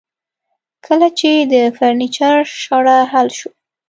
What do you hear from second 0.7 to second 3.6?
کله چې د فرنیچر شخړه حل شوه